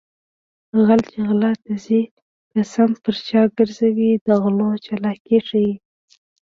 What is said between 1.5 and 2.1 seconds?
ته ځي